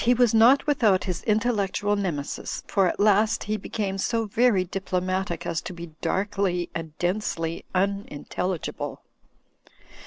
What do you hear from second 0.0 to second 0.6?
HIBBS 99